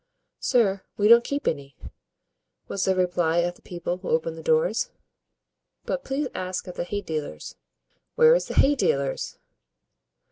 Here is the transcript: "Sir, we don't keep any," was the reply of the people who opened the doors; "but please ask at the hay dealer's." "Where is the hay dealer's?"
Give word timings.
"Sir, 0.39 0.81
we 0.97 1.07
don't 1.07 1.23
keep 1.23 1.47
any," 1.47 1.75
was 2.67 2.85
the 2.85 2.95
reply 2.95 3.37
of 3.37 3.53
the 3.53 3.61
people 3.61 3.97
who 3.97 4.09
opened 4.09 4.35
the 4.35 4.41
doors; 4.41 4.89
"but 5.85 6.03
please 6.03 6.27
ask 6.33 6.67
at 6.67 6.73
the 6.73 6.85
hay 6.85 7.01
dealer's." 7.01 7.55
"Where 8.15 8.33
is 8.33 8.45
the 8.47 8.55
hay 8.55 8.73
dealer's?" 8.73 9.37